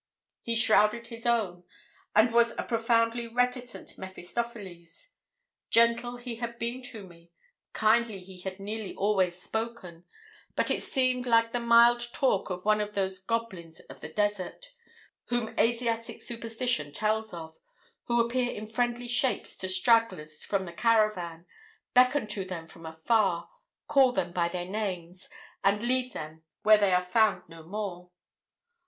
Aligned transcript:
He 0.41 0.55
shrouded 0.55 1.05
his 1.05 1.27
own, 1.27 1.63
and 2.15 2.33
was 2.33 2.55
a 2.57 2.63
profoundly 2.63 3.27
reticent 3.27 3.99
Mephistopheles. 3.99 5.11
Gentle 5.69 6.17
he 6.17 6.37
had 6.37 6.57
been 6.57 6.81
to 6.85 7.05
me 7.05 7.29
kindly 7.73 8.17
he 8.17 8.39
had 8.39 8.59
nearly 8.59 8.95
always 8.95 9.39
spoken; 9.39 10.05
but 10.55 10.71
it 10.71 10.81
seemed 10.81 11.27
like 11.27 11.51
the 11.51 11.59
mild 11.59 11.99
talk 12.13 12.49
of 12.49 12.65
one 12.65 12.81
of 12.81 12.95
those 12.95 13.19
goblins 13.19 13.79
of 13.91 14.01
the 14.01 14.09
desert, 14.09 14.73
whom 15.25 15.53
Asiatic 15.59 16.23
superstition 16.23 16.91
tells 16.93 17.31
of, 17.31 17.55
who 18.05 18.19
appear 18.25 18.51
in 18.51 18.65
friendly 18.65 19.07
shapes 19.07 19.55
to 19.57 19.69
stragglers 19.69 20.43
from 20.43 20.65
the 20.65 20.73
caravan, 20.73 21.45
beckon 21.93 22.25
to 22.25 22.43
them 22.43 22.65
from 22.65 22.87
afar, 22.87 23.51
call 23.85 24.11
them 24.11 24.31
by 24.31 24.47
their 24.47 24.65
names, 24.65 25.29
and 25.63 25.83
lead 25.83 26.11
them 26.13 26.41
where 26.63 26.79
they 26.79 26.91
are 26.91 27.05
found 27.05 27.47
no 27.47 27.61
more. 27.61 28.09